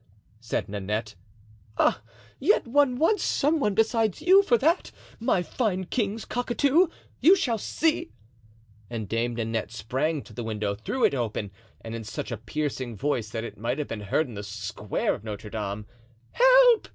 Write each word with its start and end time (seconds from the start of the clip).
said 0.39 0.67
Nanette. 0.67 1.13
"Ah! 1.77 2.01
yet 2.39 2.65
one 2.65 2.95
wants 2.95 3.21
some 3.23 3.59
one 3.59 3.75
besides 3.75 4.19
you 4.19 4.41
for 4.41 4.57
that, 4.57 4.91
my 5.19 5.43
fine 5.43 5.83
king's 5.83 6.25
cockatoo! 6.25 6.87
You 7.19 7.35
shall 7.35 7.59
see." 7.59 8.09
And 8.89 9.07
Dame 9.07 9.35
Nanette 9.35 9.71
sprang 9.71 10.23
to 10.23 10.33
the 10.33 10.43
window, 10.43 10.73
threw 10.73 11.03
it 11.05 11.13
open, 11.13 11.51
and 11.81 11.93
in 11.93 12.03
such 12.03 12.31
a 12.31 12.37
piercing 12.37 12.95
voice 12.97 13.29
that 13.29 13.43
it 13.43 13.59
might 13.59 13.77
have 13.77 13.89
been 13.89 14.01
heard 14.01 14.25
in 14.25 14.33
the 14.33 14.41
square 14.41 15.13
of 15.13 15.23
Notre 15.23 15.51
Dame: 15.51 15.85
"Help!" 16.31 16.87